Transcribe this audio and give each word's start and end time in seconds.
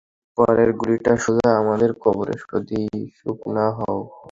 পরের 0.37 0.69
গুলিটা 0.73 1.13
সোজা 1.17 1.49
তোমাকে 1.57 1.87
করব, 2.03 2.19
যদি 2.27 2.37
তুমি 2.51 2.81
চুপ 3.17 3.39
না 3.55 3.65
হও। 3.77 3.99